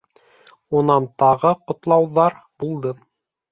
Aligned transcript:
Унан 0.79 1.05
тағы 1.25 1.53
ҡотлауҙар 1.69 2.43
булды. 2.65 2.97